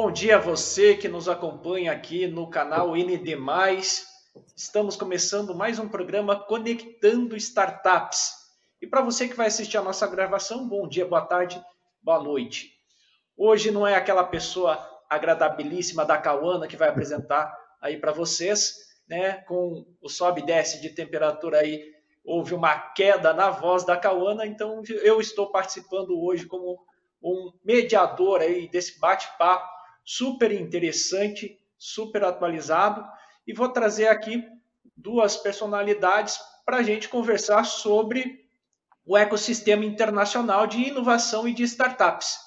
[0.00, 3.36] Bom dia a você que nos acompanha aqui no canal ND+.
[4.56, 8.30] Estamos começando mais um programa Conectando Startups.
[8.80, 11.60] E para você que vai assistir a nossa gravação, bom dia, boa tarde,
[12.00, 12.70] boa noite.
[13.36, 14.78] Hoje não é aquela pessoa
[15.10, 17.52] agradabilíssima da Cauana que vai apresentar
[17.82, 18.76] aí para vocês,
[19.08, 19.38] né?
[19.48, 21.92] Com o sobe e desce de temperatura aí,
[22.24, 26.78] houve uma queda na voz da Cauana, então eu estou participando hoje como
[27.20, 29.77] um mediador aí desse bate-papo
[30.10, 33.04] super interessante, super atualizado,
[33.46, 34.42] e vou trazer aqui
[34.96, 38.42] duas personalidades para a gente conversar sobre
[39.04, 42.38] o ecossistema internacional de inovação e de startups.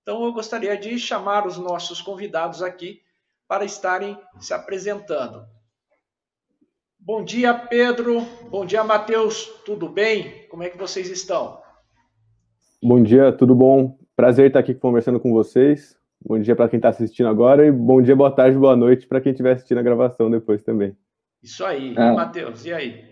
[0.00, 3.02] Então, eu gostaria de chamar os nossos convidados aqui
[3.48, 5.44] para estarem se apresentando.
[7.00, 8.20] Bom dia, Pedro.
[8.48, 9.44] Bom dia, Matheus.
[9.64, 10.46] Tudo bem?
[10.48, 11.60] Como é que vocês estão?
[12.80, 13.98] Bom dia, tudo bom?
[14.14, 15.97] Prazer estar aqui conversando com vocês.
[16.24, 19.20] Bom dia para quem está assistindo agora e bom dia, boa tarde, boa noite para
[19.20, 20.96] quem estiver assistindo a gravação depois também.
[21.42, 21.94] Isso aí.
[21.96, 23.04] Ah, Matheus, e aí?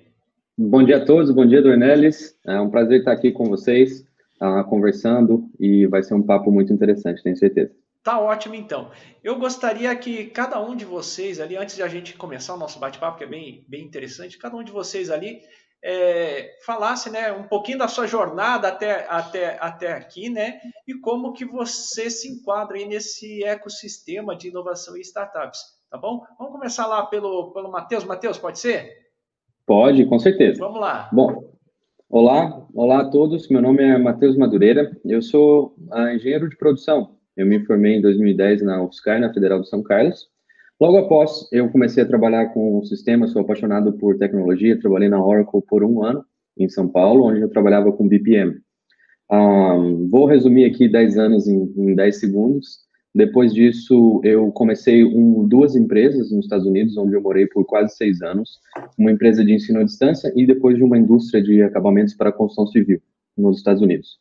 [0.58, 2.36] Bom dia a todos, bom dia, Dornelis.
[2.46, 4.04] É um prazer estar aqui com vocês,
[4.42, 7.72] uh, conversando e vai ser um papo muito interessante, tenho certeza.
[8.02, 8.90] Tá ótimo, então.
[9.22, 12.78] Eu gostaria que cada um de vocês ali, antes de a gente começar o nosso
[12.78, 15.40] bate-papo, que é bem, bem interessante, cada um de vocês ali
[15.82, 20.58] é, falasse né, um pouquinho da sua jornada até, até, até aqui, né?
[20.86, 25.60] E como que você se enquadra aí nesse ecossistema de inovação e startups,
[25.90, 26.22] tá bom?
[26.38, 28.04] Vamos começar lá pelo, pelo Matheus.
[28.04, 29.06] Matheus, pode ser?
[29.66, 30.58] Pode, com certeza.
[30.60, 31.08] Vamos lá.
[31.12, 31.52] Bom,
[32.08, 33.48] olá, olá a todos.
[33.48, 34.96] Meu nome é Matheus Madureira.
[35.04, 37.16] Eu sou uh, engenheiro de produção.
[37.36, 40.28] Eu me formei em 2010 na UFSCar, na Federal de São Carlos.
[40.78, 45.62] Logo após, eu comecei a trabalhar com sistemas, sou apaixonado por tecnologia, trabalhei na Oracle
[45.66, 46.22] por um ano,
[46.58, 48.54] em São Paulo, onde eu trabalhava com BPM.
[49.32, 52.86] Um, vou resumir aqui 10 anos em, em 10 segundos.
[53.14, 57.96] Depois disso, eu comecei um, duas empresas nos Estados Unidos, onde eu morei por quase
[57.96, 58.60] seis anos.
[58.98, 62.66] Uma empresa de ensino à distância e depois de uma indústria de acabamentos para construção
[62.66, 63.00] civil
[63.36, 64.18] nos Estados Unidos.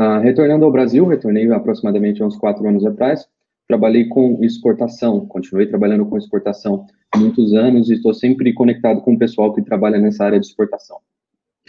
[0.00, 3.28] Uh, retornando ao Brasil, retornei aproximadamente uns quatro anos atrás,
[3.72, 9.18] trabalhei com exportação, continuei trabalhando com exportação muitos anos e estou sempre conectado com o
[9.18, 10.98] pessoal que trabalha nessa área de exportação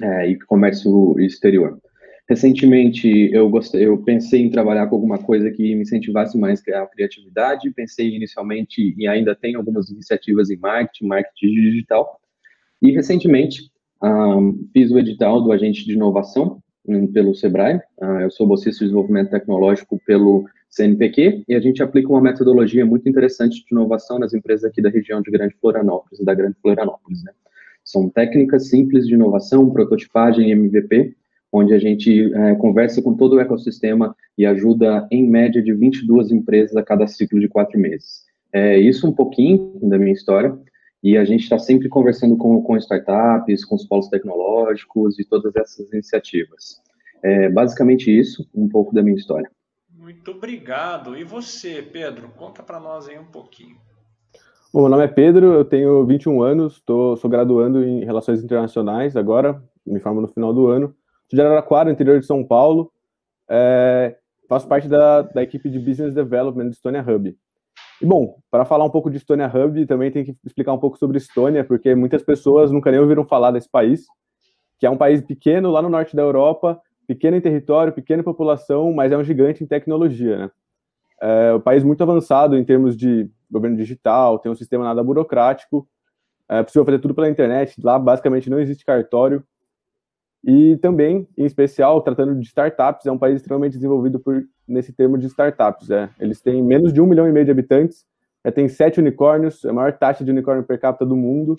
[0.01, 1.79] é, e comércio exterior.
[2.27, 6.85] Recentemente, eu, gostei, eu pensei em trabalhar com alguma coisa que me incentivasse mais a
[6.87, 12.19] criatividade, pensei inicialmente e ainda tenho algumas iniciativas em marketing, marketing digital,
[12.81, 13.71] e recentemente
[14.03, 18.79] um, fiz o edital do agente de inovação um, pelo Sebrae, uh, eu sou bolsista
[18.79, 20.45] de desenvolvimento tecnológico pelo
[20.75, 24.89] CNPq, e a gente aplica uma metodologia muito interessante de inovação nas empresas aqui da
[24.89, 27.31] região de Grande Florianópolis da Grande Florianópolis, né?
[27.83, 31.15] São técnicas simples de inovação, prototipagem MVP,
[31.51, 36.31] onde a gente é, conversa com todo o ecossistema e ajuda, em média, de 22
[36.31, 38.23] empresas a cada ciclo de quatro meses.
[38.51, 40.57] É isso um pouquinho da minha história,
[41.03, 45.55] e a gente está sempre conversando com, com startups, com os polos tecnológicos e todas
[45.55, 46.81] essas iniciativas.
[47.21, 49.51] É basicamente isso, um pouco da minha história.
[50.03, 51.15] Muito obrigado.
[51.15, 52.27] E você, Pedro?
[52.35, 53.77] Conta para nós aí um pouquinho.
[54.73, 59.15] Bom, meu nome é Pedro, eu tenho 21 anos, tô, sou graduando em Relações Internacionais
[59.15, 60.93] agora, me formo no final do ano.
[61.29, 62.91] Sou de Araraquara, interior de São Paulo.
[63.49, 64.17] É,
[64.49, 67.33] faço parte da, da equipe de Business Development do Estônia Hub.
[68.01, 70.97] E, bom, para falar um pouco de Estônia Hub, também tem que explicar um pouco
[70.97, 74.05] sobre Estônia, porque muitas pessoas nunca nem ouviram falar desse país,
[74.77, 76.77] que é um país pequeno lá no norte da Europa,
[77.07, 80.51] pequeno em território, pequena em população, mas é um gigante em tecnologia, né?
[81.21, 85.87] É um país muito avançado em termos de governo digital, tem um sistema nada burocrático,
[86.49, 89.43] é possível fazer tudo pela internet, lá basicamente não existe cartório,
[90.43, 95.17] e também, em especial, tratando de startups, é um país extremamente desenvolvido por, nesse termo
[95.17, 95.89] de startups.
[95.89, 96.09] É.
[96.19, 98.05] Eles têm menos de um milhão e meio de habitantes,
[98.43, 101.55] já tem sete unicórnios, é a maior taxa de unicórnio per capita do mundo.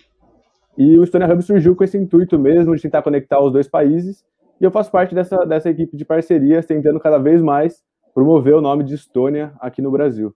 [0.77, 4.23] E o Estônia Hub surgiu com esse intuito mesmo de tentar conectar os dois países
[4.61, 7.83] e eu faço parte dessa, dessa equipe de parcerias, tentando cada vez mais
[8.15, 10.35] promover o nome de Estônia aqui no Brasil.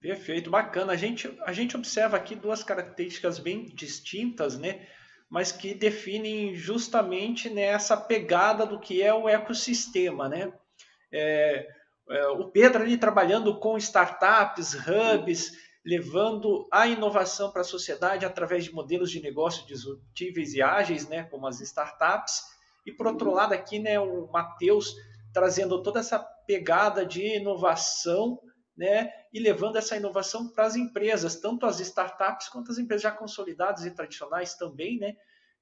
[0.00, 0.92] Perfeito, bacana.
[0.92, 4.86] A gente, a gente observa aqui duas características bem distintas, né?
[5.30, 10.52] Mas que definem justamente nessa pegada do que é o ecossistema, né?
[11.10, 11.66] É,
[12.10, 15.52] é, o Pedro ali trabalhando com startups, hubs,
[15.84, 21.24] levando a inovação para a sociedade através de modelos de negócio disruptíveis e ágeis, né?
[21.24, 22.53] Como as startups
[22.84, 24.94] e por outro lado aqui, né, o Matheus
[25.32, 28.38] trazendo toda essa pegada de inovação,
[28.76, 33.10] né, e levando essa inovação para as empresas, tanto as startups quanto as empresas já
[33.10, 35.14] consolidadas e tradicionais também, né,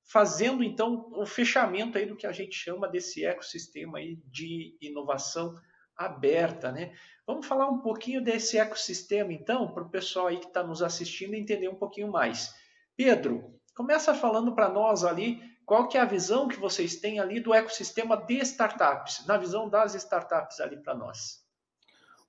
[0.04, 5.54] fazendo então o fechamento aí do que a gente chama desse ecossistema aí de inovação
[5.96, 6.92] aberta, né?
[7.26, 11.34] Vamos falar um pouquinho desse ecossistema, então, para o pessoal aí que está nos assistindo
[11.34, 12.52] entender um pouquinho mais.
[12.96, 17.41] Pedro, começa falando para nós ali qual que é a visão que vocês têm ali
[17.41, 21.43] do ecossistema de startups, na visão das startups ali para nós.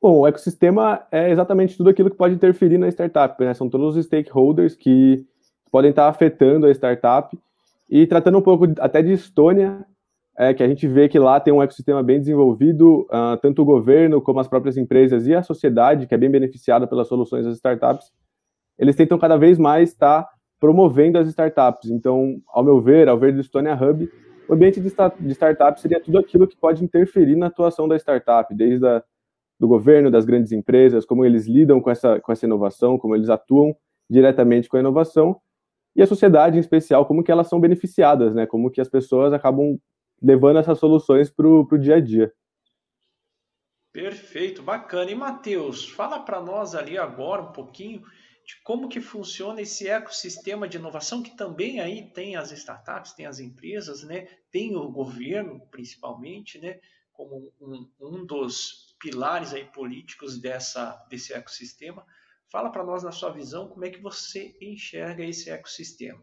[0.01, 3.53] Bom, o ecossistema é exatamente tudo aquilo que pode interferir na startup, né?
[3.53, 5.25] São todos os stakeholders que
[5.71, 7.37] podem estar afetando a startup.
[7.89, 9.85] E tratando um pouco até de Estônia,
[10.37, 13.65] é, que a gente vê que lá tem um ecossistema bem desenvolvido, uh, tanto o
[13.65, 17.55] governo como as próprias empresas e a sociedade, que é bem beneficiada pelas soluções das
[17.55, 18.11] startups,
[18.77, 20.27] eles tentam cada vez mais estar
[20.63, 21.89] promovendo as startups.
[21.89, 24.09] Então, ao meu ver, ao ver do Estônia Hub,
[24.47, 28.87] o ambiente de, startup seria tudo aquilo que pode interferir na atuação da startup, desde
[28.87, 29.03] a,
[29.59, 33.29] do governo, das grandes empresas, como eles lidam com essa, com essa inovação, como eles
[33.29, 33.75] atuam
[34.09, 35.35] diretamente com a inovação,
[35.93, 38.45] e a sociedade em especial, como que elas são beneficiadas, né?
[38.45, 39.77] Como que as pessoas acabam
[40.21, 42.31] levando essas soluções para o dia a dia.
[43.91, 45.11] Perfeito, bacana.
[45.11, 48.01] E Matheus, fala para nós ali agora um pouquinho
[48.45, 53.25] de como que funciona esse ecossistema de inovação que também aí tem as startups, tem
[53.25, 54.27] as empresas, né?
[54.51, 56.79] Tem o governo, principalmente, né?
[57.13, 62.05] Como um, um dos pilares aí políticos dessa desse ecossistema.
[62.51, 66.21] Fala para nós na sua visão como é que você enxerga esse ecossistema.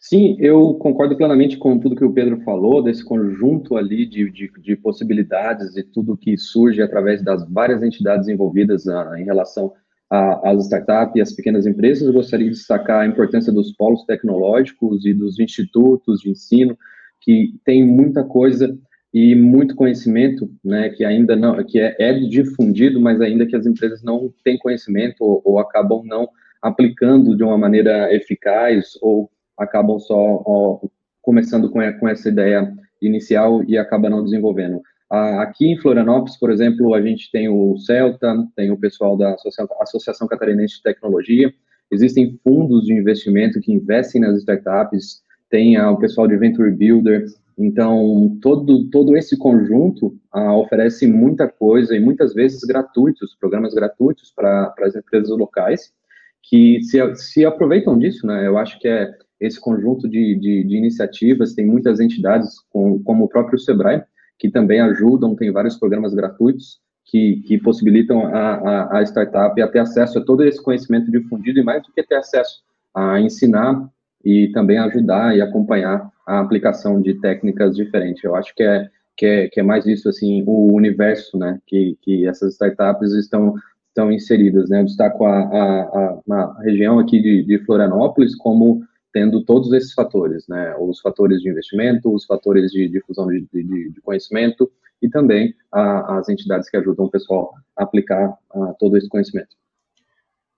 [0.00, 4.48] Sim, eu concordo plenamente com tudo que o Pedro falou, desse conjunto ali de, de,
[4.60, 9.74] de possibilidades e tudo que surge através das várias entidades envolvidas ah, em relação
[10.10, 12.06] às startups e às pequenas empresas.
[12.06, 16.76] Eu gostaria de destacar a importância dos polos tecnológicos e dos institutos de ensino,
[17.20, 18.76] que tem muita coisa
[19.12, 23.66] e muito conhecimento, né, que ainda não, que é, é difundido, mas ainda que as
[23.66, 26.28] empresas não têm conhecimento ou, ou acabam não
[26.60, 30.80] aplicando de uma maneira eficaz ou acabam só ó,
[31.22, 34.82] começando com, com essa ideia inicial e acabam não desenvolvendo.
[35.10, 39.34] Aqui em Florianópolis, por exemplo, a gente tem o Celta, tem o pessoal da
[39.80, 41.52] Associação Catarinense de Tecnologia,
[41.90, 47.24] existem fundos de investimento que investem nas startups, tem o pessoal de Venture Builder,
[47.56, 50.14] então todo, todo esse conjunto
[50.56, 55.92] oferece muita coisa e muitas vezes gratuitos, programas gratuitos para as empresas locais,
[56.42, 58.46] que se, se aproveitam disso, né?
[58.46, 59.10] Eu acho que é
[59.40, 64.02] esse conjunto de, de, de iniciativas, tem muitas entidades, com, como o próprio Sebrae,
[64.38, 69.68] que também ajudam, tem vários programas gratuitos que, que possibilitam a, a, a startup a
[69.68, 72.62] ter acesso a todo esse conhecimento difundido e mais do que ter acesso
[72.94, 73.88] a ensinar
[74.24, 78.22] e também ajudar e acompanhar a aplicação de técnicas diferentes.
[78.22, 81.96] Eu acho que é, que é, que é mais isso, assim, o universo, né, que,
[82.02, 83.54] que essas startups estão,
[83.88, 88.82] estão inseridas, né, eu destaco a, a, a, a região aqui de, de Florianópolis como
[89.12, 90.76] tendo todos esses fatores, né?
[90.78, 94.70] Os fatores de investimento, os fatores de difusão de, de, de conhecimento
[95.00, 99.56] e também a, as entidades que ajudam o pessoal a aplicar a, todo esse conhecimento.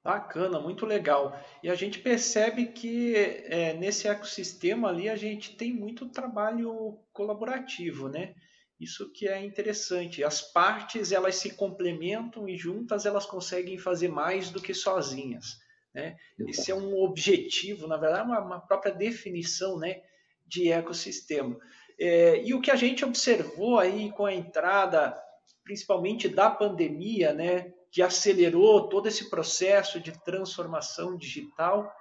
[0.03, 1.39] Bacana, muito legal.
[1.63, 8.09] E a gente percebe que é, nesse ecossistema ali a gente tem muito trabalho colaborativo,
[8.09, 8.35] né?
[8.81, 10.25] Isso que é interessante.
[10.25, 15.59] As partes elas se complementam e juntas elas conseguem fazer mais do que sozinhas.
[15.95, 16.17] Né?
[16.49, 20.03] Esse é um objetivo, na verdade, uma, uma própria definição né,
[20.47, 21.59] de ecossistema.
[21.99, 25.17] É, e o que a gente observou aí com a entrada,
[25.65, 31.93] principalmente da pandemia, né, que acelerou todo esse processo de transformação digital,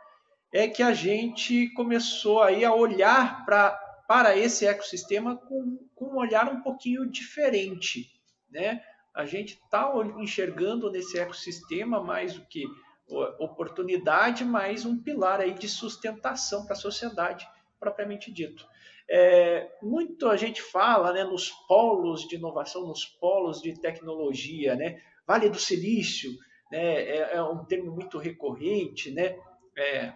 [0.53, 3.72] é que a gente começou aí a olhar pra,
[4.08, 8.10] para esse ecossistema com, com um olhar um pouquinho diferente.
[8.50, 8.81] Né?
[9.13, 12.65] A gente está enxergando nesse ecossistema mais o que
[13.39, 17.48] oportunidade, mas um pilar aí de sustentação para a sociedade
[17.80, 18.66] propriamente dito.
[19.10, 25.01] É, muito a gente fala né, nos polos de inovação, nos polos de tecnologia, né?
[25.25, 26.32] Vale do Silício,
[26.72, 29.36] né, é, é um termo muito recorrente, né?
[29.75, 30.13] É,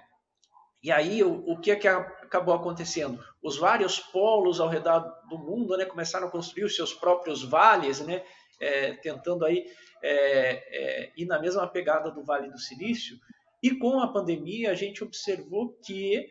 [0.83, 3.23] e aí o, o que é que acabou acontecendo?
[3.41, 7.99] Os vários polos ao redor do mundo, né, começaram a construir os seus próprios vales,
[8.01, 8.23] né?
[8.63, 9.65] É, tentando aí
[10.01, 13.17] é, é, ir na mesma pegada do Vale do Silício.
[13.61, 16.25] E com a pandemia, a gente observou que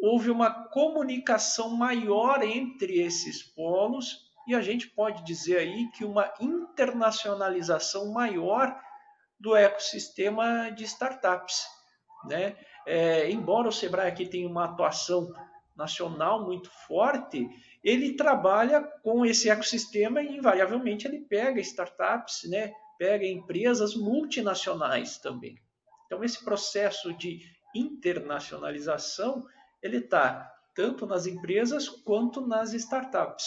[0.00, 6.32] houve uma comunicação maior entre esses polos e a gente pode dizer aí que uma
[6.40, 8.74] internacionalização maior
[9.38, 11.66] do ecossistema de startups.
[12.24, 12.56] Né?
[12.86, 15.32] É, embora o Sebrae aqui tenha uma atuação
[15.78, 17.48] nacional muito forte,
[17.82, 25.56] ele trabalha com esse ecossistema e invariavelmente ele pega startups, né, pega empresas multinacionais também.
[26.06, 27.40] Então, esse processo de
[27.74, 29.46] internacionalização,
[29.80, 33.46] ele está tanto nas empresas quanto nas startups.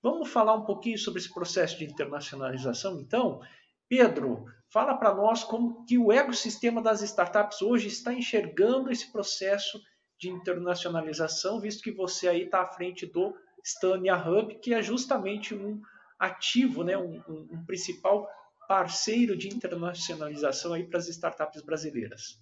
[0.00, 3.40] Vamos falar um pouquinho sobre esse processo de internacionalização, então?
[3.88, 9.80] Pedro, fala para nós como que o ecossistema das startups hoje está enxergando esse processo
[10.22, 15.52] de internacionalização, visto que você aí está à frente do Stania Hub, que é justamente
[15.52, 15.80] um
[16.16, 18.28] ativo, né, um, um, um principal
[18.68, 22.38] parceiro de internacionalização aí para as startups brasileiras.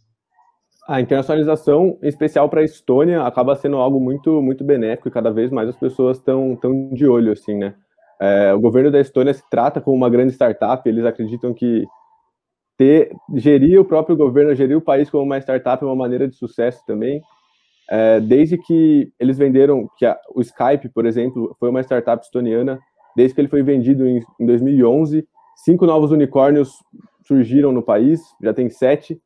[0.87, 5.31] A internacionalização, em especial para a Estônia, acaba sendo algo muito muito benéfico e cada
[5.31, 7.75] vez mais as pessoas estão tão de olho assim, né?
[8.21, 11.87] É, o governo da Estônia se trata como uma grande startup, eles acreditam que
[12.77, 16.35] ter, gerir o próprio governo, gerir o país como uma startup é uma maneira de
[16.35, 17.23] sucesso também.
[17.91, 22.79] É, desde que eles venderam, que a, o Skype, por exemplo, foi uma startup estoniana,
[23.17, 26.73] desde que ele foi vendido em, em 2011, cinco novos unicórnios
[27.27, 29.21] surgiram no país, já tem sete.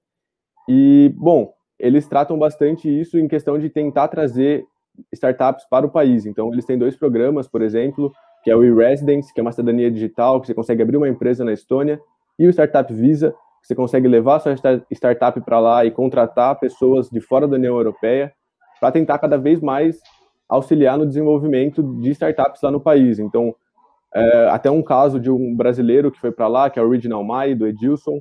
[0.66, 4.64] E, bom, eles tratam bastante isso em questão de tentar trazer
[5.12, 6.24] startups para o país.
[6.24, 9.90] Então, eles têm dois programas, por exemplo, que é o e-Residence, que é uma cidadania
[9.90, 12.00] digital, que você consegue abrir uma empresa na Estônia,
[12.38, 14.54] e o Startup Visa, que você consegue levar sua
[14.90, 18.32] startup para lá e contratar pessoas de fora da União Europeia
[18.84, 19.98] para tentar cada vez mais
[20.46, 23.18] auxiliar no desenvolvimento de startups lá no país.
[23.18, 23.54] Então,
[24.14, 27.24] é, até um caso de um brasileiro que foi para lá, que é o Original
[27.24, 28.20] Mai, do Edilson,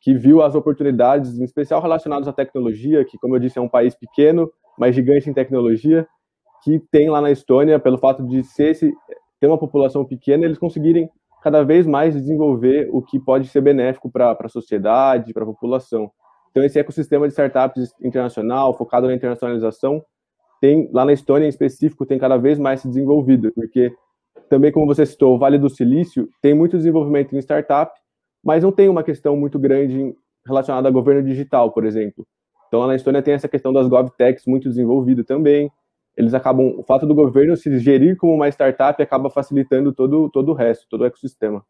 [0.00, 3.68] que viu as oportunidades, em especial relacionadas à tecnologia, que, como eu disse, é um
[3.68, 4.48] país pequeno,
[4.78, 6.06] mas gigante em tecnologia,
[6.62, 8.94] que tem lá na Estônia, pelo fato de ser esse,
[9.40, 11.10] ter uma população pequena, eles conseguirem
[11.42, 16.12] cada vez mais desenvolver o que pode ser benéfico para a sociedade, para a população.
[16.56, 20.02] Então, esse ecossistema de startups internacional, focado na internacionalização,
[20.58, 23.92] tem lá na Estônia em específico, tem cada vez mais se desenvolvido, porque
[24.48, 27.92] também, como você citou, o Vale do Silício tem muito desenvolvimento em startup,
[28.42, 30.14] mas não tem uma questão muito grande
[30.46, 32.26] relacionada a governo digital, por exemplo.
[32.68, 35.70] Então, lá na Estônia tem essa questão das GovTechs muito desenvolvida também.
[36.16, 40.52] Eles acabam, o fato do governo se gerir como uma startup acaba facilitando todo, todo
[40.52, 41.62] o resto, todo o ecossistema.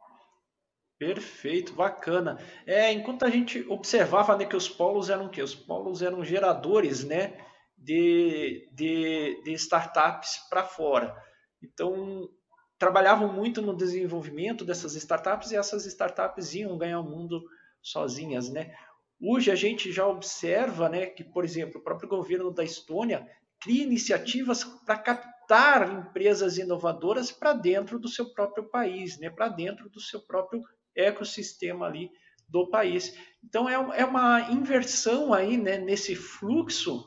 [0.99, 2.39] Perfeito, bacana.
[2.67, 5.43] É, enquanto a gente observava né, que os polos eram quê?
[5.43, 7.39] Os polos eram geradores né,
[7.77, 11.15] de, de, de startups para fora.
[11.63, 12.31] Então,
[12.79, 17.45] trabalhavam muito no desenvolvimento dessas startups e essas startups iam ganhar o mundo
[17.83, 18.49] sozinhas.
[18.49, 18.75] Né?
[19.21, 23.27] Hoje a gente já observa né, que, por exemplo, o próprio governo da Estônia
[23.61, 29.89] cria iniciativas para captar empresas inovadoras para dentro do seu próprio país, né, para dentro
[29.89, 30.63] do seu próprio
[30.97, 32.11] ecossistema ali
[32.49, 33.17] do país.
[33.45, 37.07] Então é, é uma inversão aí né, nesse fluxo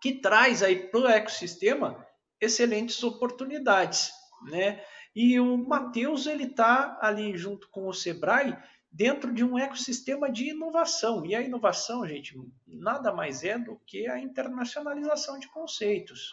[0.00, 2.06] que traz aí para o ecossistema
[2.40, 4.10] excelentes oportunidades,
[4.50, 4.82] né?
[5.14, 8.56] E o Matheus ele está ali junto com o Sebrae
[8.90, 11.26] dentro de um ecossistema de inovação.
[11.26, 12.34] E a inovação, gente,
[12.66, 16.32] nada mais é do que a internacionalização de conceitos.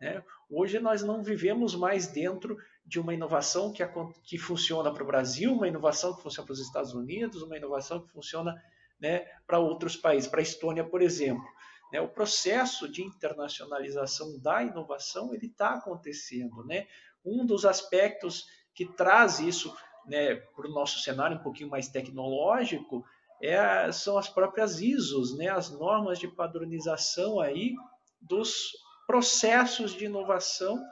[0.00, 0.22] Né?
[0.50, 3.82] Hoje nós não vivemos mais dentro de uma inovação que,
[4.24, 8.00] que funciona para o Brasil, uma inovação que funciona para os Estados Unidos, uma inovação
[8.00, 8.54] que funciona
[9.00, 11.46] né, para outros países, para a Estônia, por exemplo.
[11.92, 12.00] Né?
[12.00, 16.64] O processo de internacionalização da inovação ele está acontecendo.
[16.64, 16.86] Né?
[17.24, 19.74] Um dos aspectos que traz isso
[20.06, 23.04] né, para o nosso cenário um pouquinho mais tecnológico
[23.42, 27.74] é, são as próprias ISOs, né, as normas de padronização aí
[28.20, 28.72] dos
[29.06, 30.82] processos de inovação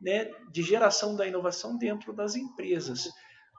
[0.00, 3.08] né, de geração da inovação dentro das empresas.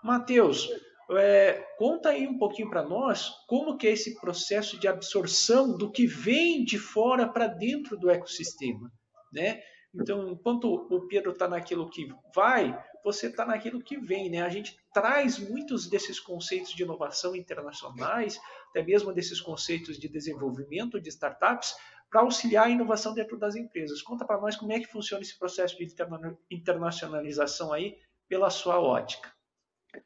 [0.03, 0.69] Mateus,
[1.11, 5.91] é, conta aí um pouquinho para nós como que é esse processo de absorção do
[5.91, 8.91] que vem de fora para dentro do ecossistema,
[9.31, 9.61] né?
[9.95, 14.41] Então, enquanto o Pedro está naquilo que vai, você está naquilo que vem, né?
[14.41, 18.39] A gente traz muitos desses conceitos de inovação internacionais,
[18.69, 21.73] até mesmo desses conceitos de desenvolvimento de startups,
[22.09, 24.01] para auxiliar a inovação dentro das empresas.
[24.01, 25.87] Conta para nós como é que funciona esse processo de
[26.51, 27.95] internacionalização aí
[28.29, 29.29] pela sua ótica.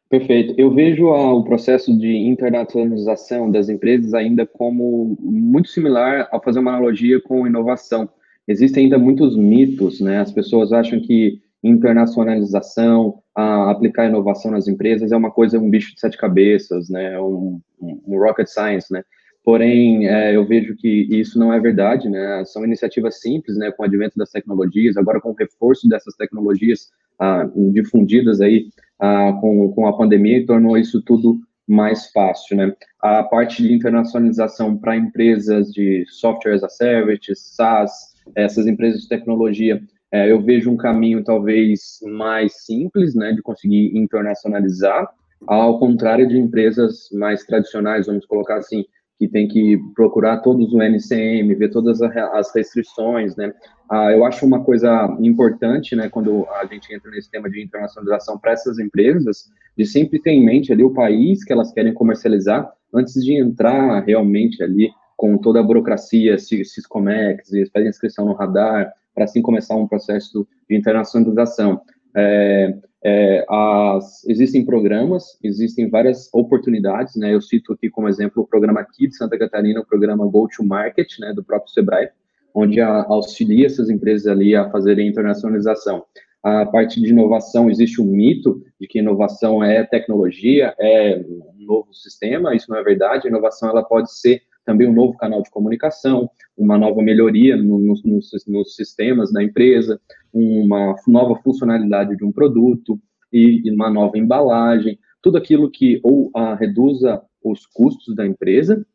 [0.09, 0.53] Perfeito.
[0.57, 6.71] Eu vejo o processo de internacionalização das empresas ainda como muito similar ao fazer uma
[6.71, 8.09] analogia com inovação.
[8.47, 10.19] Existem ainda muitos mitos, né?
[10.19, 15.99] As pessoas acham que internacionalização, aplicar inovação nas empresas é uma coisa, um bicho de
[15.99, 17.19] sete cabeças, né?
[17.19, 19.03] Um, um rocket science, né?
[19.43, 22.43] Porém, é, eu vejo que isso não é verdade, né?
[22.45, 23.71] São iniciativas simples, né?
[23.71, 28.69] Com o advento das tecnologias, agora com o reforço dessas tecnologias ah, difundidas aí
[28.99, 32.75] ah, com, com a pandemia, tornou isso tudo mais fácil, né?
[33.01, 39.09] A parte de internacionalização para empresas de software as a service, SaaS, essas empresas de
[39.09, 39.81] tecnologia,
[40.11, 43.31] é, eu vejo um caminho talvez mais simples, né?
[43.31, 45.09] De conseguir internacionalizar,
[45.47, 48.85] ao contrário de empresas mais tradicionais, vamos colocar assim,
[49.21, 53.53] que tem que procurar todos o NCM, ver todas as restrições, né?
[53.87, 58.39] Ah, eu acho uma coisa importante, né, quando a gente entra nesse tema de internacionalização
[58.39, 62.67] para essas empresas, de sempre ter em mente ali o país que elas querem comercializar
[62.91, 69.25] antes de entrar realmente ali com toda a burocracia, Siscomex, fazer inscrição no radar, para
[69.25, 71.79] assim começar um processo de internacionalização.
[72.15, 77.33] É, é, as, existem programas, existem várias oportunidades, né?
[77.33, 80.63] Eu cito aqui como exemplo o programa aqui de Santa Catarina, o programa Go to
[80.63, 82.09] Market, né, do próprio Sebrae,
[82.53, 86.03] onde a, auxilia essas empresas ali a fazerem internacionalização.
[86.43, 91.93] A parte de inovação, existe um mito de que inovação é tecnologia, é um novo
[91.93, 95.49] sistema, isso não é verdade, a inovação ela pode ser também um novo canal de
[95.49, 99.99] comunicação, uma nova melhoria no, no, nos, nos, sistemas da empresa,
[100.33, 102.99] uma nova funcionalidade de um produto
[103.31, 108.85] e, e uma nova embalagem, tudo aquilo que ou a, reduza os custos da empresa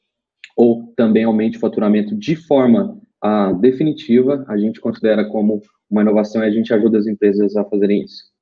[0.57, 6.43] ou também aumente o faturamento de forma a, definitiva, a gente considera como uma inovação
[6.43, 8.35] e a gente ajuda as empresas a fazerem isso.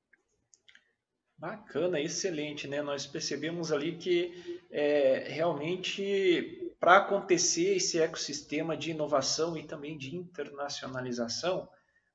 [1.37, 2.81] Bacana, excelente, né?
[2.81, 4.33] Nós percebemos ali que
[4.71, 11.67] é, realmente para acontecer esse ecossistema de inovação e também de internacionalização,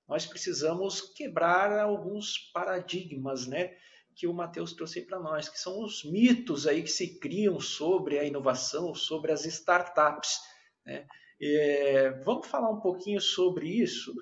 [0.06, 3.74] nós precisamos quebrar alguns paradigmas, né?
[4.14, 8.16] Que o Matheus trouxe para nós, que são os mitos aí que se criam sobre
[8.20, 10.38] a inovação, sobre as startups.
[10.86, 11.04] Né?
[11.42, 14.14] É, vamos falar um pouquinho sobre isso.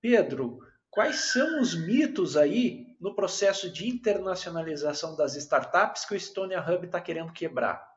[0.00, 0.58] Pedro,
[0.90, 6.86] quais são os mitos aí no processo de internacionalização das startups que o Estonia Hub
[6.86, 7.91] está querendo quebrar?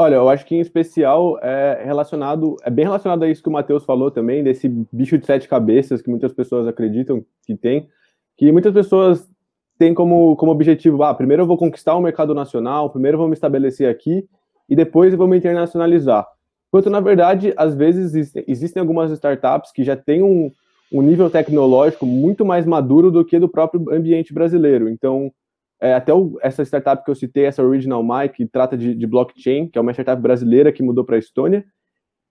[0.00, 3.52] Olha, eu acho que em especial é relacionado, é bem relacionado a isso que o
[3.52, 7.88] Matheus falou também, desse bicho de sete cabeças que muitas pessoas acreditam que tem,
[8.36, 9.28] que muitas pessoas
[9.76, 13.26] têm como, como objetivo, ah, primeiro eu vou conquistar o mercado nacional, primeiro eu vou
[13.26, 14.24] me estabelecer aqui
[14.68, 16.24] e depois eu vou me internacionalizar.
[16.68, 20.52] Enquanto, na verdade, às vezes existem, existem algumas startups que já têm um,
[20.92, 24.88] um nível tecnológico muito mais maduro do que do próprio ambiente brasileiro.
[24.88, 25.32] Então,
[25.80, 29.06] é, até o, essa startup que eu citei, essa Original Mike, que trata de, de
[29.06, 31.64] blockchain, que é uma startup brasileira que mudou para a Estônia,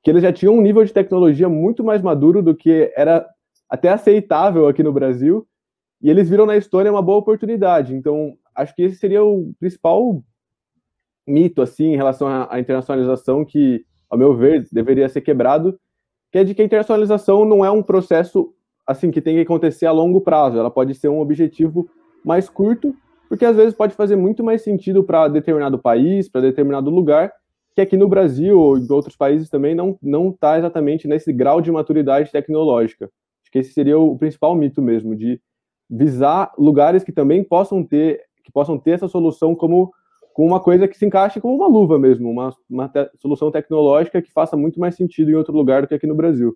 [0.03, 3.25] que eles já tinham um nível de tecnologia muito mais maduro do que era
[3.69, 5.47] até aceitável aqui no Brasil,
[6.01, 7.95] e eles viram na Estônia uma boa oportunidade.
[7.95, 10.23] Então, acho que esse seria o principal
[11.25, 15.77] mito, assim, em relação à, internacionalização, que, ao meu ver, deveria ser quebrado,
[16.31, 18.53] que é de que a internacionalização não é um processo,
[18.85, 21.89] assim, que tem que acontecer a longo prazo, ela pode ser um objetivo
[22.23, 22.95] mais curto,
[23.27, 27.31] porque às vezes pode fazer muito mais sentido para determinado país, para determinado lugar,
[27.75, 31.61] que aqui no Brasil ou em outros países também não não está exatamente nesse grau
[31.61, 33.09] de maturidade tecnológica.
[33.43, 35.39] Acho que esse seria o principal mito mesmo de
[35.89, 39.91] visar lugares que também possam ter que possam ter essa solução como
[40.33, 44.21] com uma coisa que se encaixe como uma luva mesmo, uma, uma te solução tecnológica
[44.21, 46.55] que faça muito mais sentido em outro lugar do que aqui no Brasil.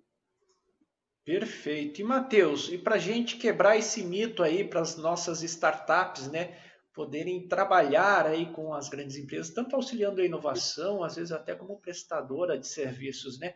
[1.24, 2.00] Perfeito.
[2.00, 6.58] E Matheus, e para a gente quebrar esse mito aí para as nossas startups, né,
[6.92, 11.80] poderem trabalhar aí com as grandes empresas, tanto auxiliando a inovação, às vezes até como
[11.80, 13.54] prestadora de serviços, né?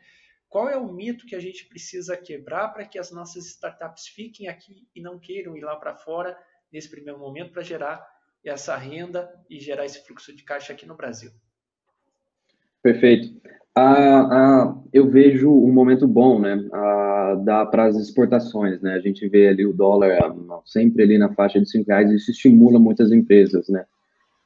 [0.49, 4.49] Qual é o mito que a gente precisa quebrar para que as nossas startups fiquem
[4.49, 6.39] aqui e não queiram ir lá para fora
[6.73, 8.07] nesse primeiro momento para gerar
[8.45, 11.33] essa renda e gerar esse fluxo de caixa aqui no Brasil?
[12.81, 13.41] Perfeito.
[13.79, 19.29] Ah, ah, eu vejo um momento bom, né, ah, para as exportações, né, a gente
[19.29, 23.13] vê ali o dólar ah, sempre ali na faixa de 5 reais, isso estimula muitas
[23.13, 23.85] empresas, né,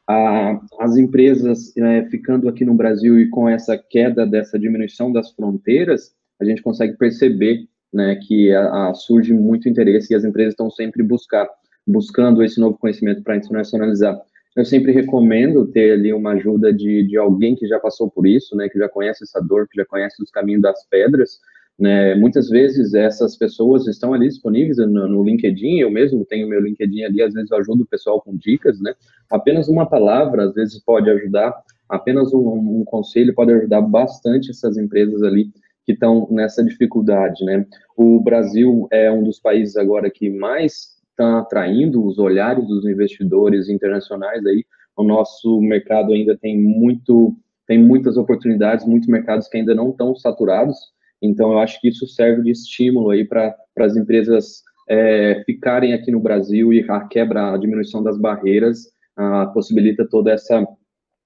[0.09, 5.31] ah, as empresas é, ficando aqui no Brasil e com essa queda dessa diminuição das
[5.31, 10.55] fronteiras, a gente consegue perceber, né, que a, a surge muito interesse e as empresas
[10.55, 11.49] estão sempre buscar,
[11.87, 14.21] buscando esse novo conhecimento para internacionalizar
[14.56, 18.56] eu sempre recomendo ter ali uma ajuda de, de alguém que já passou por isso,
[18.56, 21.38] né, que já conhece essa dor, que já conhece os caminhos das pedras,
[21.78, 26.60] né, muitas vezes essas pessoas estão ali disponíveis no, no, LinkedIn, eu mesmo tenho meu
[26.60, 28.92] LinkedIn ali, às vezes eu ajudo o pessoal com dicas, né,
[29.30, 31.54] apenas uma palavra às vezes pode ajudar,
[31.88, 35.50] apenas um, um conselho pode ajudar bastante essas empresas ali
[35.86, 37.64] que estão nessa dificuldade, né.
[37.96, 43.68] O Brasil é um dos países agora que mais está atraindo os olhares dos investidores
[43.68, 44.64] internacionais aí.
[44.96, 50.16] O nosso mercado ainda tem muito tem muitas oportunidades, muitos mercados que ainda não estão
[50.16, 50.76] saturados.
[51.22, 56.11] Então, eu acho que isso serve de estímulo aí para as empresas é, ficarem aqui
[56.11, 60.66] no Brasil e a quebra, a diminuição das barreiras a, possibilita toda essa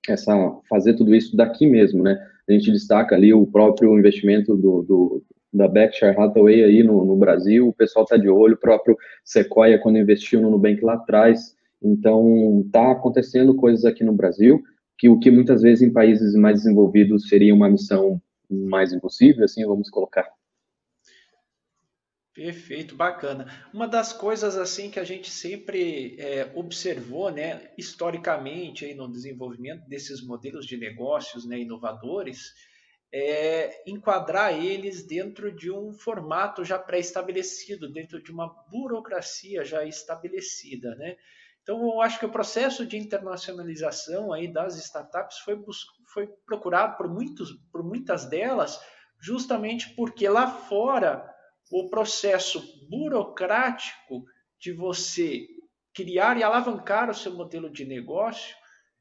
[0.06, 0.34] essa
[0.68, 2.18] fazer tudo isso daqui mesmo, né?
[2.46, 5.22] A gente destaca ali o próprio investimento do, do
[5.54, 9.78] da Berkshire Hathaway aí no, no Brasil, o pessoal está de olho, o próprio Sequoia
[9.78, 14.60] quando investiu no Nubank lá atrás, então tá acontecendo coisas aqui no Brasil,
[14.98, 19.64] que o que muitas vezes em países mais desenvolvidos seria uma missão mais impossível, assim
[19.64, 20.28] vamos colocar.
[22.34, 23.46] Perfeito, bacana.
[23.72, 29.88] Uma das coisas assim que a gente sempre é, observou, né, historicamente aí no desenvolvimento
[29.88, 32.52] desses modelos de negócios, né, inovadores,
[33.16, 40.96] é enquadrar eles dentro de um formato já pré-estabelecido, dentro de uma burocracia já estabelecida,
[40.96, 41.16] né?
[41.62, 45.56] Então, eu acho que o processo de internacionalização aí das startups foi,
[46.12, 48.80] foi procurado por, muitos, por muitas delas,
[49.20, 51.24] justamente porque lá fora
[51.70, 54.24] o processo burocrático
[54.58, 55.46] de você
[55.94, 58.56] criar e alavancar o seu modelo de negócio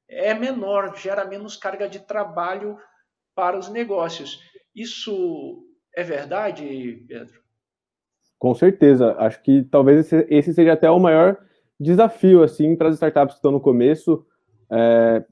[0.08, 2.78] é menor, gera menos carga de trabalho
[3.36, 4.40] para os negócios.
[4.76, 5.64] Isso
[5.96, 7.42] é verdade, Pedro?
[8.40, 9.16] Com certeza.
[9.20, 11.38] Acho que talvez esse, seja até o maior
[11.80, 14.26] desafio assim para as startups que estão no começo,
[14.72, 15.24] é,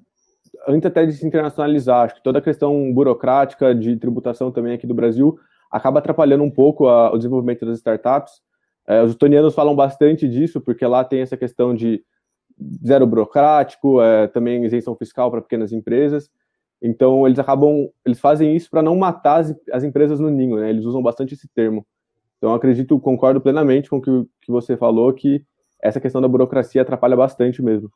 [0.67, 2.05] antes até de se internacionalizar.
[2.05, 5.37] Acho que toda a questão burocrática de tributação também aqui do Brasil
[5.71, 8.33] acaba atrapalhando um pouco a, o desenvolvimento das startups.
[8.87, 12.03] É, os estonianos falam bastante disso, porque lá tem essa questão de
[12.85, 16.29] zero burocrático, é, também isenção fiscal para pequenas empresas.
[16.81, 20.69] Então, eles acabam, eles fazem isso para não matar as, as, empresas no ninho, né?
[20.69, 21.85] Eles usam bastante esse termo.
[22.37, 25.45] Então, acredito, concordo plenamente com o que, que você falou, que
[25.81, 27.91] essa questão da burocracia atrapalha bastante mesmo.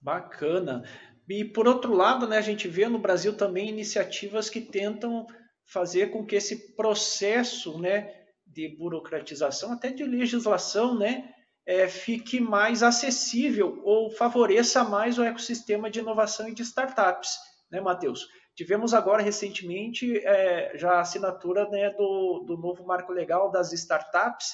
[0.00, 0.82] Bacana.
[1.28, 5.26] E por outro lado, né, a gente vê no Brasil também iniciativas que tentam
[5.66, 8.12] fazer com que esse processo né,
[8.46, 11.28] de burocratização, até de legislação, né,
[11.66, 17.36] é, fique mais acessível ou favoreça mais o ecossistema de inovação e de startups,
[17.70, 18.28] né, Matheus?
[18.54, 24.48] Tivemos agora recentemente é, já a assinatura né, do, do novo marco legal das startups,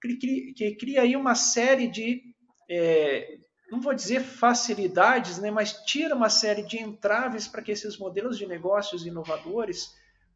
[0.00, 2.22] que, que cria aí uma série de,
[2.70, 3.38] é,
[3.70, 8.36] não vou dizer facilidades, né, mas tira uma série de entraves para que esses modelos
[8.38, 9.90] de negócios inovadores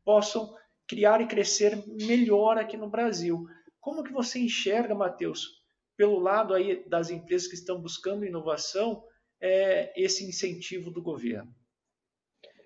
[0.04, 0.54] possam
[0.88, 3.46] criar e crescer melhor aqui no Brasil.
[3.80, 5.60] Como que você enxerga, Matheus,
[5.96, 9.04] pelo lado aí das empresas que estão buscando inovação,
[9.40, 11.54] é, esse incentivo do governo?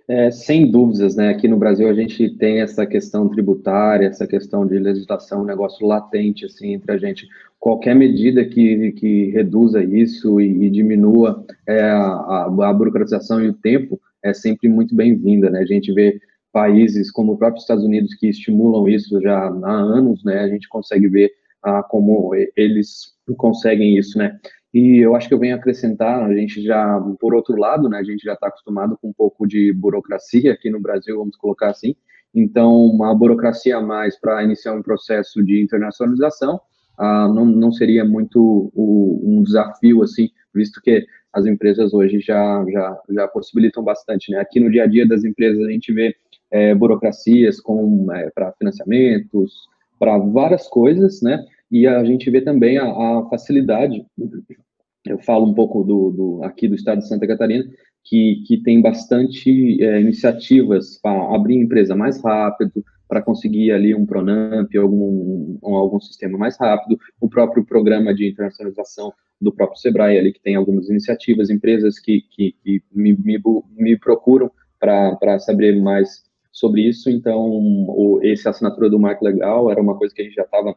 [0.07, 1.31] É, sem dúvidas, né?
[1.31, 5.87] Aqui no Brasil a gente tem essa questão tributária, essa questão de legislação, um negócio
[5.87, 7.27] latente assim entre a gente.
[7.59, 13.55] Qualquer medida que, que reduza isso e, e diminua é, a, a, burocratização e o
[13.55, 15.61] tempo é sempre muito bem-vinda, né?
[15.61, 16.21] A gente vê
[16.53, 20.41] países como o próprio Estados Unidos que estimulam isso já há anos, né?
[20.41, 24.39] A gente consegue ver ah, como eles conseguem isso, né?
[24.75, 28.03] E eu acho que eu venho acrescentar, a gente já, por outro lado, né, a
[28.03, 31.95] gente já está acostumado com um pouco de burocracia aqui no Brasil, vamos colocar assim.
[32.35, 36.61] Então, uma burocracia a mais para iniciar um processo de internacionalização
[36.97, 42.65] ah, não, não seria muito o, um desafio, assim, visto que as empresas hoje já,
[42.71, 44.39] já, já possibilitam bastante, né?
[44.39, 46.15] Aqui no dia a dia das empresas a gente vê
[46.51, 51.45] é, burocracias com é, para financiamentos, para várias coisas, né?
[51.71, 54.05] E a gente vê também a, a facilidade.
[55.07, 57.65] Eu falo um pouco do, do, aqui do estado de Santa Catarina,
[58.05, 64.07] que, que tem bastante é, iniciativas para abrir empresa mais rápido, para conseguir ali um
[64.07, 70.19] Pronamp, algum, um, algum sistema mais rápido, o próprio programa de internacionalização do próprio Sebrae
[70.19, 73.41] ali, que tem algumas iniciativas, empresas que, que, que me, me,
[73.77, 76.23] me procuram para saber mais
[76.53, 77.11] sobre isso.
[77.11, 80.75] Então, o, esse assinatura do marco legal era uma coisa que a gente já estava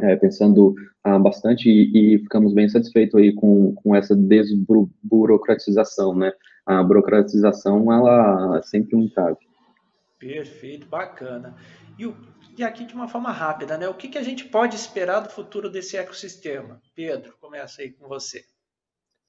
[0.00, 6.32] é, pensando ah, bastante e, e, ficamos bem satisfeitos aí com, com essa desburocratização, né?
[6.64, 9.38] A burocratização, ela é sempre um entrave.
[10.18, 11.54] Perfeito, bacana.
[11.98, 12.14] E, o,
[12.56, 13.88] e aqui de uma forma rápida, né?
[13.88, 16.80] O que, que a gente pode esperar do futuro desse ecossistema?
[16.94, 18.44] Pedro, começa aí com você.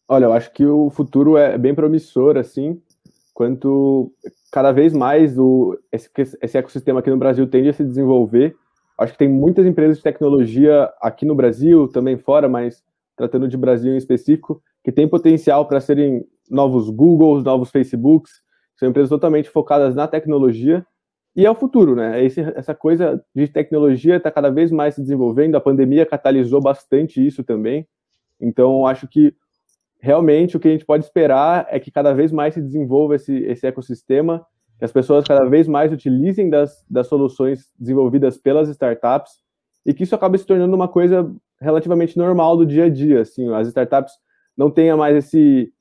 [0.07, 2.81] Olha, eu acho que o futuro é bem promissor, assim,
[3.33, 4.11] quanto
[4.51, 6.09] cada vez mais o, esse,
[6.41, 8.55] esse ecossistema aqui no Brasil tende a se desenvolver.
[8.99, 12.83] Acho que tem muitas empresas de tecnologia aqui no Brasil, também fora, mas
[13.15, 18.41] tratando de Brasil em específico, que tem potencial para serem novos Googles, novos Facebooks,
[18.75, 20.85] são empresas totalmente focadas na tecnologia
[21.35, 22.23] e é o futuro, né?
[22.23, 27.25] Esse, essa coisa de tecnologia está cada vez mais se desenvolvendo, a pandemia catalisou bastante
[27.25, 27.87] isso também.
[28.41, 29.33] Então, acho que
[30.01, 33.33] realmente o que a gente pode esperar é que cada vez mais se desenvolva esse,
[33.43, 34.45] esse ecossistema,
[34.79, 39.33] que as pessoas cada vez mais utilizem das, das soluções desenvolvidas pelas startups
[39.85, 43.21] e que isso acabe se tornando uma coisa relativamente normal do dia a dia.
[43.21, 44.13] Assim, as startups
[44.55, 45.73] não tenham mais esse,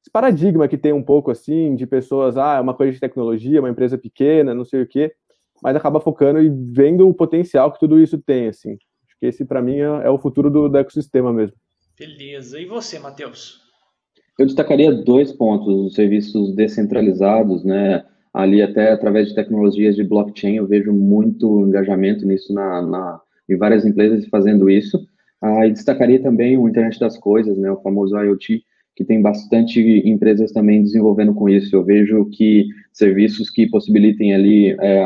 [0.00, 3.58] esse paradigma que tem um pouco assim de pessoas, ah, é uma coisa de tecnologia,
[3.58, 5.12] uma empresa pequena, não sei o quê,
[5.60, 8.46] mas acaba focando e vendo o potencial que tudo isso tem.
[8.46, 11.56] Assim, acho que esse para mim é, é, o futuro do, do ecossistema mesmo.
[11.98, 12.60] Beleza.
[12.60, 13.60] E você, Matheus?
[14.38, 18.04] Eu destacaria dois pontos: os serviços descentralizados, né?
[18.32, 23.56] Ali, até através de tecnologias de blockchain, eu vejo muito engajamento nisso na, na em
[23.56, 25.06] várias empresas fazendo isso.
[25.40, 27.70] Ah, e destacaria também o Internet das Coisas, né?
[27.70, 28.62] O famoso IoT,
[28.94, 31.74] que tem bastante empresas também desenvolvendo com isso.
[31.74, 35.02] Eu vejo que serviços que possibilitem ali é,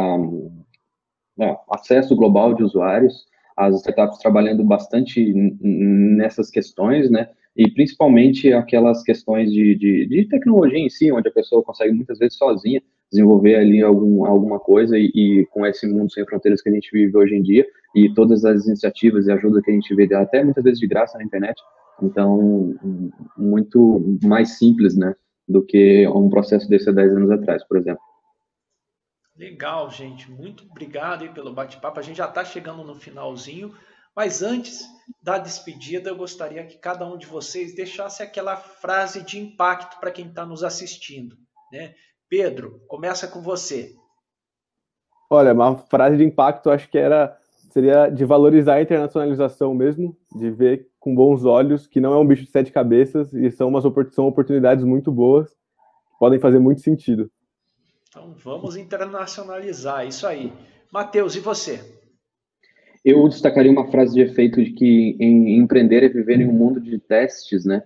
[1.41, 7.29] é, acesso global de usuários, as startups trabalhando bastante nessas questões, né?
[7.57, 12.19] E principalmente aquelas questões de, de, de, tecnologia em si, onde a pessoa consegue muitas
[12.19, 16.71] vezes sozinha desenvolver ali algum, alguma coisa e, e, com esse mundo sem fronteiras que
[16.71, 19.95] a gente vive hoje em dia e todas as iniciativas e ajuda que a gente
[19.95, 21.61] vê até muitas vezes de graça na internet,
[22.03, 22.75] então
[23.37, 25.15] muito mais simples, né,
[25.47, 28.01] do que um processo desse há 10 anos atrás, por exemplo.
[29.37, 30.31] Legal, gente.
[30.31, 31.99] Muito obrigado aí pelo bate-papo.
[31.99, 33.75] A gente já está chegando no finalzinho,
[34.15, 34.85] mas antes
[35.23, 40.11] da despedida, eu gostaria que cada um de vocês deixasse aquela frase de impacto para
[40.11, 41.37] quem está nos assistindo.
[41.73, 41.95] Né?
[42.29, 43.95] Pedro, começa com você.
[45.31, 47.39] Olha, uma frase de impacto acho que era
[47.71, 52.27] seria de valorizar a internacionalização mesmo, de ver com bons olhos que não é um
[52.27, 55.57] bicho de sete cabeças e são umas são oportunidades muito boas,
[56.19, 57.31] podem fazer muito sentido.
[58.13, 60.53] Então vamos internacionalizar isso aí.
[60.93, 61.81] Matheus, e você?
[63.03, 66.79] Eu destacaria uma frase de efeito de que em empreender é viver em um mundo
[66.79, 67.83] de testes, né?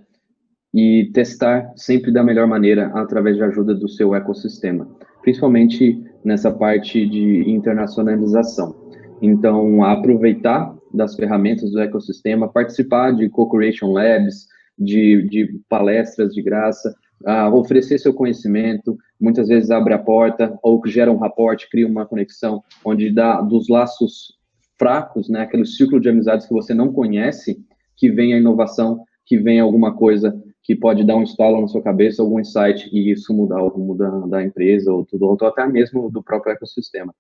[0.75, 4.91] E testar sempre da melhor maneira através de ajuda do seu ecossistema,
[5.23, 8.75] principalmente nessa parte de internacionalização.
[9.23, 16.93] Então, aproveitar das ferramentas do ecossistema, participar de co-creation labs, de, de palestras de graça,
[17.25, 22.07] uh, oferecer seu conhecimento, muitas vezes abre a porta, ou gera um raporte, cria uma
[22.07, 24.37] conexão, onde dá dos laços
[24.79, 27.65] fracos, né, aquele ciclo de amizades que você não conhece,
[27.97, 31.81] que vem a inovação, que vem alguma coisa que pode dar um estalo na sua
[31.81, 35.65] cabeça, algum insight, e isso mudar o rumo da, da empresa, ou tudo, ou até
[35.67, 37.15] mesmo do próprio ecossistema.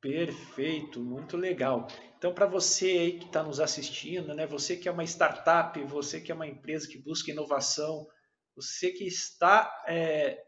[0.00, 1.86] Perfeito, muito legal.
[2.18, 6.20] Então, para você aí que está nos assistindo, né, você que é uma startup, você
[6.20, 8.06] que é uma empresa que busca inovação,
[8.56, 10.42] você que está é,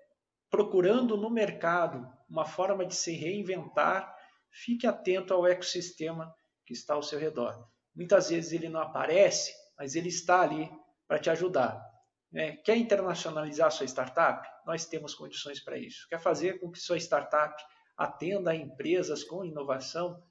[0.51, 4.15] procurando no mercado uma forma de se reinventar,
[4.51, 7.69] fique atento ao ecossistema que está ao seu redor.
[7.95, 10.71] Muitas vezes ele não aparece, mas ele está ali
[11.07, 11.81] para te ajudar.
[12.31, 12.57] Né?
[12.59, 14.47] Quer internacionalizar sua startup?
[14.67, 16.07] Nós temos condições para isso.
[16.09, 17.55] Quer fazer com que sua startup
[17.97, 20.23] atenda a empresas com inovação,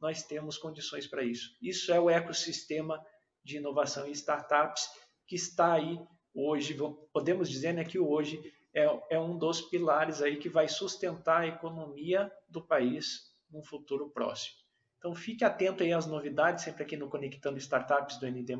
[0.00, 1.56] nós temos condições para isso.
[1.60, 3.02] Isso é o ecossistema
[3.42, 4.88] de inovação e startups
[5.26, 5.98] que está aí
[6.38, 6.76] hoje,
[7.12, 8.40] podemos dizer né, que hoje
[8.74, 14.10] é, é um dos pilares aí que vai sustentar a economia do país num futuro
[14.10, 14.56] próximo.
[14.98, 18.56] Então fique atento aí às novidades, sempre aqui no Conectando Startups do ND+.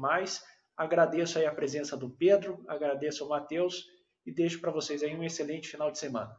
[0.76, 3.84] Agradeço aí a presença do Pedro, agradeço ao Matheus
[4.24, 6.30] e deixo para vocês aí um excelente final de semana.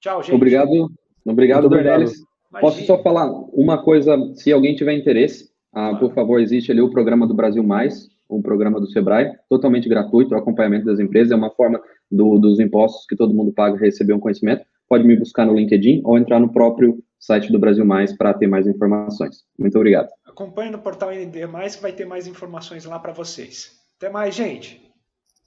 [0.00, 0.34] Tchau, gente.
[0.34, 0.92] Obrigado.
[1.24, 2.12] Obrigado, Dornelis.
[2.60, 6.90] Posso só falar uma coisa, se alguém tiver interesse, ah, por favor, existe ali o
[6.90, 11.36] programa do Brasil Mais, um programa do Sebrae, totalmente gratuito, o acompanhamento das empresas, é
[11.36, 14.64] uma forma do, dos impostos que todo mundo paga receber um conhecimento.
[14.88, 18.46] Pode me buscar no LinkedIn ou entrar no próprio site do Brasil Mais para ter
[18.46, 19.44] mais informações.
[19.58, 20.08] Muito obrigado.
[20.26, 23.72] Acompanhe no portal ND Mais que vai ter mais informações lá para vocês.
[23.96, 24.80] Até mais, gente.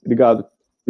[0.03, 0.56] Obrigado.